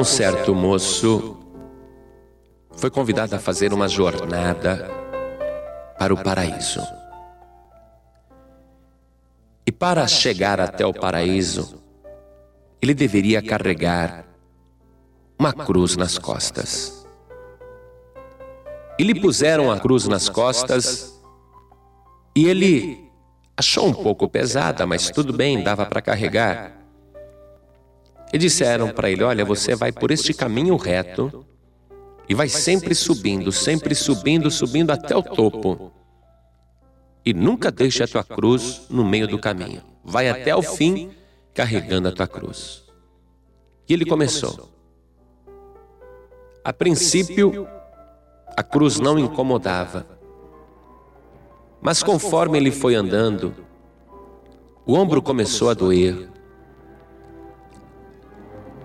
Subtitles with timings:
[0.00, 1.36] Um certo moço
[2.72, 4.90] foi convidado a fazer uma jornada
[5.98, 6.80] para o paraíso.
[9.66, 11.82] E para chegar até o paraíso,
[12.80, 14.24] ele deveria carregar
[15.38, 17.06] uma cruz nas costas.
[18.98, 21.20] E lhe puseram a cruz nas costas
[22.34, 23.12] e ele
[23.54, 26.79] achou um pouco pesada, mas tudo bem, dava para carregar.
[28.32, 31.44] E disseram para ele: Olha, você vai por este caminho reto
[32.28, 35.92] e vai sempre subindo, sempre subindo, subindo até o topo.
[37.24, 39.82] E nunca deixe a tua cruz no meio do caminho.
[40.04, 41.10] Vai até o fim
[41.52, 42.84] carregando a tua cruz.
[43.88, 44.70] E ele começou.
[46.64, 47.66] A princípio,
[48.56, 50.06] a cruz não incomodava.
[51.82, 53.54] Mas conforme ele foi andando,
[54.86, 56.29] o ombro começou a doer.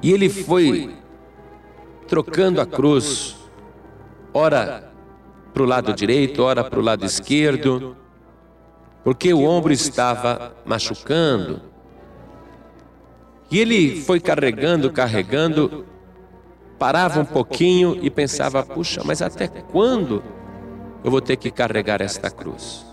[0.05, 0.95] E ele foi
[2.07, 3.35] trocando a cruz,
[4.31, 4.93] ora
[5.51, 7.97] para o lado direito, ora para o lado esquerdo,
[9.03, 11.59] porque o ombro estava machucando.
[13.49, 15.87] E ele foi carregando, carregando,
[16.77, 20.23] parava um pouquinho e pensava: puxa, mas até quando
[21.03, 22.85] eu vou ter que carregar esta cruz?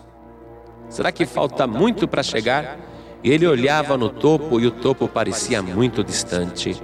[0.88, 2.80] Será que falta muito para chegar?
[3.22, 6.82] E ele olhava no topo e o topo parecia muito distante.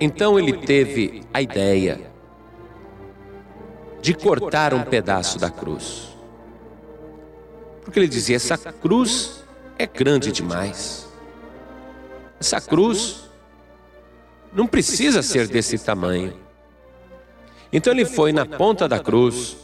[0.00, 2.12] Então ele teve a ideia
[4.00, 6.16] de cortar um pedaço da cruz.
[7.82, 9.44] Porque ele dizia: essa cruz
[9.76, 11.08] é grande demais.
[12.40, 13.28] Essa cruz
[14.52, 16.34] não precisa ser desse tamanho.
[17.72, 19.56] Então ele foi na ponta da cruz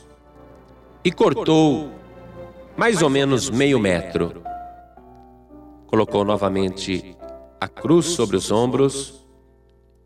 [1.04, 1.92] e cortou
[2.76, 4.42] mais ou menos meio metro.
[5.86, 7.16] Colocou novamente
[7.60, 9.23] a cruz sobre os ombros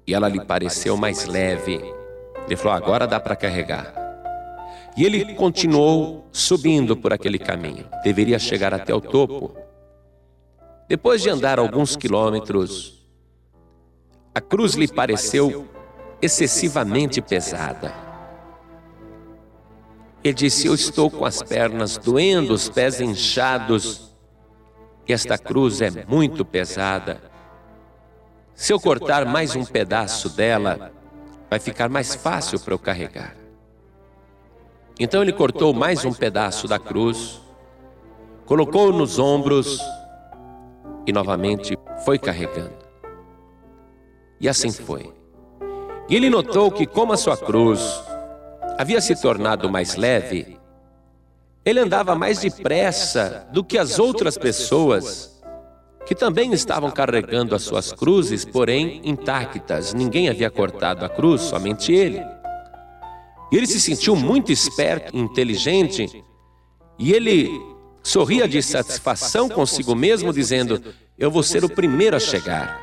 [0.08, 1.94] e ela lhe pareceu mais leve.
[2.46, 3.92] Ele falou: agora dá para carregar.
[4.96, 7.86] E ele continuou subindo por aquele caminho.
[8.02, 9.54] Deveria chegar até o topo.
[10.88, 13.06] Depois de andar alguns quilômetros,
[14.34, 15.68] a cruz lhe pareceu
[16.22, 17.92] excessivamente pesada.
[20.24, 24.10] Ele disse: Eu estou com as pernas doendo, os pés inchados,
[25.06, 27.27] e esta cruz é muito pesada.
[28.58, 30.90] Se eu cortar mais um pedaço dela,
[31.48, 33.36] vai ficar mais fácil para eu carregar.
[34.98, 37.40] Então ele cortou mais um pedaço da cruz,
[38.44, 39.80] colocou nos ombros
[41.06, 42.74] e novamente foi carregando.
[44.40, 45.14] E assim foi.
[46.08, 48.02] E ele notou que, como a sua cruz
[48.76, 50.58] havia se tornado mais leve,
[51.64, 55.37] ele andava mais depressa do que as outras pessoas
[56.08, 59.92] que também estavam carregando as suas cruzes, porém intactas.
[59.92, 62.18] Ninguém havia cortado a cruz, somente ele.
[63.52, 66.24] E ele se sentiu muito esperto, inteligente,
[66.98, 67.60] e ele
[68.02, 70.82] sorria de satisfação consigo mesmo, dizendo:
[71.18, 72.80] Eu vou ser o primeiro a chegar.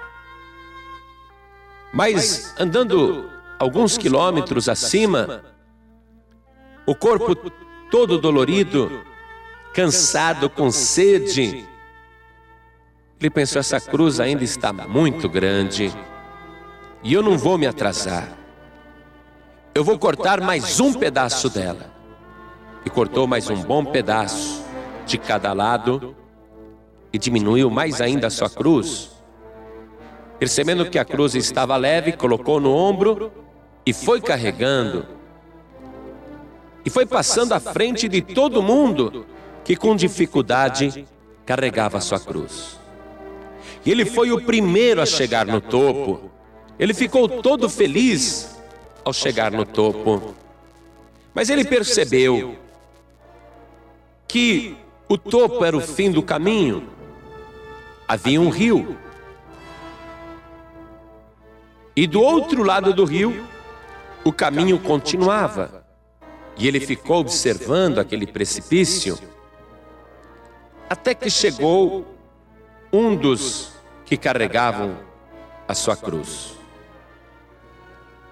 [1.91, 5.43] Mas andando alguns quilômetros acima,
[6.85, 7.35] o corpo
[7.89, 9.01] todo dolorido,
[9.73, 11.67] cansado, com sede,
[13.19, 15.91] ele pensou: essa cruz ainda está muito grande
[17.03, 18.27] e eu não vou me atrasar.
[19.73, 21.93] Eu vou cortar mais um pedaço dela.
[22.85, 24.63] E cortou mais um bom pedaço
[25.05, 26.15] de cada lado
[27.11, 29.15] e diminuiu mais ainda a sua cruz
[30.39, 33.31] Percebendo que a cruz estava leve, colocou no ombro
[33.85, 35.05] e foi carregando.
[36.83, 39.25] E foi passando à frente de todo mundo
[39.63, 41.07] que com dificuldade
[41.45, 42.79] carregava sua cruz.
[43.85, 46.31] E ele foi o primeiro a chegar no topo.
[46.79, 48.57] Ele ficou todo feliz
[49.03, 50.33] ao chegar no topo.
[51.33, 52.55] Mas ele percebeu
[54.27, 54.75] que
[55.07, 56.89] o topo era o fim do caminho.
[58.07, 58.97] Havia um rio
[61.95, 63.47] e do outro lado do rio,
[64.23, 65.85] o caminho continuava.
[66.57, 69.17] E ele ficou observando aquele precipício,
[70.89, 72.05] até que chegou
[72.91, 73.74] um dos
[74.05, 74.97] que carregavam
[75.67, 76.53] a sua cruz.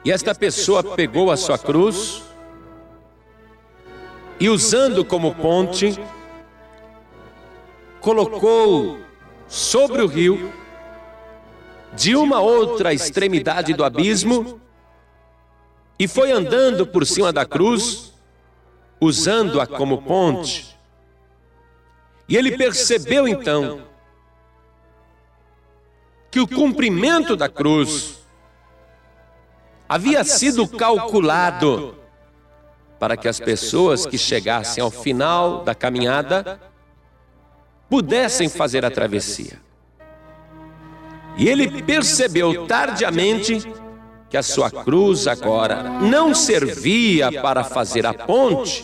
[0.05, 2.23] E esta pessoa pegou a sua cruz
[4.39, 5.97] e, usando como ponte,
[7.99, 8.99] colocou
[9.47, 10.51] sobre o rio
[11.93, 14.59] de uma outra extremidade do abismo
[15.97, 18.13] e foi andando por cima da cruz,
[18.99, 20.77] usando-a como ponte.
[22.27, 23.92] E ele percebeu então
[26.33, 28.17] que o cumprimento da cruz
[29.87, 31.95] havia sido calculado
[32.97, 36.59] para que as pessoas que chegassem ao final da caminhada
[37.87, 39.61] pudessem fazer a travessia.
[41.37, 43.71] E ele percebeu tardiamente
[44.27, 48.83] que a sua cruz agora não servia para fazer a ponte,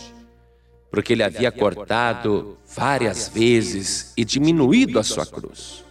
[0.92, 5.89] porque ele havia cortado várias vezes e diminuído a sua cruz.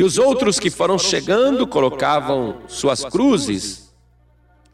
[0.00, 3.92] E os outros que foram chegando colocavam suas cruzes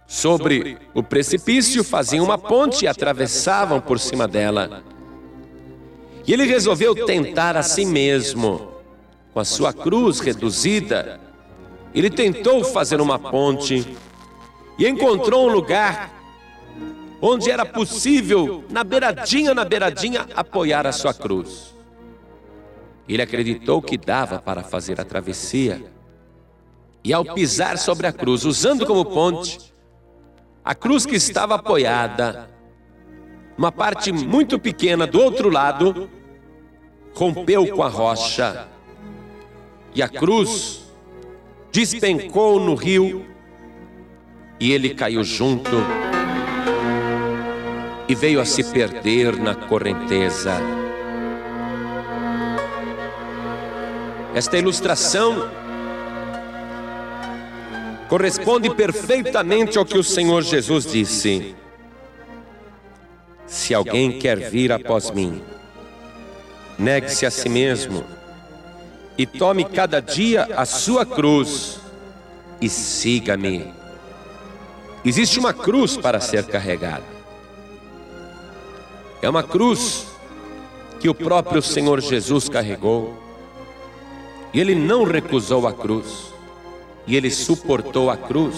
[0.07, 4.85] sobre o precipício, faziam uma ponte e atravessavam por cima dela.
[6.25, 8.71] E ele resolveu tentar a si mesmo,
[9.35, 11.21] com a sua cruz reduzida.
[11.93, 13.97] Ele tentou fazer uma ponte
[14.79, 16.15] e encontrou um lugar
[17.21, 21.75] onde era possível, na beiradinha, na beiradinha, apoiar a sua cruz.
[23.09, 25.85] Ele acreditou que dava para fazer a travessia.
[27.05, 29.73] E ao pisar sobre a cruz, usando como ponte,
[30.65, 32.51] a cruz que estava apoiada,
[33.57, 36.11] uma parte muito pequena do outro lado,
[37.15, 38.67] rompeu com a rocha.
[39.95, 40.85] E a cruz
[41.71, 43.25] despencou no rio
[44.59, 45.71] e ele caiu junto
[48.09, 50.55] e veio a se perder na correnteza.
[54.37, 55.49] Esta ilustração
[58.07, 61.57] corresponde perfeitamente ao que o Senhor Jesus disse:
[63.47, 65.43] Se alguém quer vir após mim,
[66.79, 68.05] negue-se a si mesmo
[69.17, 71.81] e tome cada dia a sua cruz
[72.61, 73.73] e siga-me.
[75.03, 77.07] Existe uma cruz para ser carregada.
[79.23, 80.09] É uma cruz
[81.01, 83.26] que o próprio Senhor Jesus carregou.
[84.57, 86.33] E ele não recusou a cruz,
[87.07, 88.57] e ele suportou a cruz.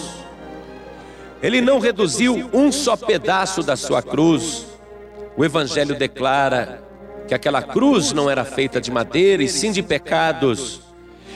[1.43, 4.65] Ele não reduziu um só pedaço da sua cruz.
[5.35, 6.81] O Evangelho declara
[7.27, 10.79] que aquela cruz não era feita de madeira e sim de pecados,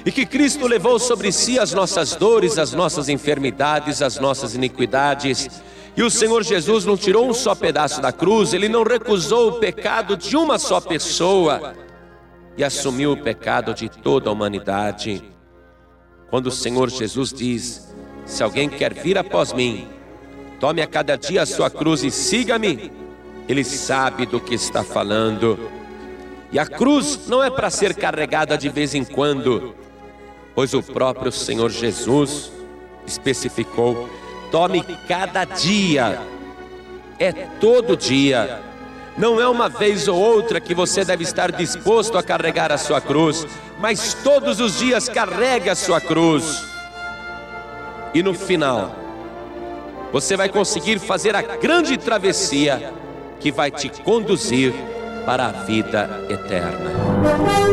[0.06, 5.62] e que Cristo levou sobre si as nossas dores, as nossas enfermidades, as nossas iniquidades.
[5.94, 9.60] E o Senhor Jesus não tirou um só pedaço da cruz, ele não recusou o
[9.60, 11.76] pecado de uma só pessoa,
[12.58, 15.24] e assumiu o pecado de toda a humanidade.
[16.30, 17.94] Quando o Senhor Jesus diz:
[18.26, 19.88] Se alguém quer vir após mim,
[20.60, 22.92] tome a cada dia a sua cruz e siga-me,
[23.48, 25.60] ele sabe do que está falando.
[26.52, 29.74] E a cruz não é para ser carregada de vez em quando,
[30.54, 32.52] pois o próprio Senhor Jesus
[33.08, 34.08] especificou:
[34.52, 36.22] tome cada dia,
[37.20, 38.73] é todo dia
[39.18, 43.00] não é uma vez ou outra que você deve estar disposto a carregar a sua
[43.00, 43.46] cruz,
[43.80, 46.66] mas todos os dias carregue a sua cruz.
[48.14, 48.96] E no final,
[50.12, 52.94] você vai conseguir fazer a grande travessia
[53.40, 54.74] que vai te conduzir
[55.26, 57.73] para a vida eterna.